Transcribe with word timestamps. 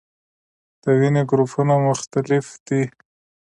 د 0.81 0.83
وینې 0.99 1.23
ګروپونه 1.29 1.73
مختلف 1.87 2.45
دي 2.67 2.81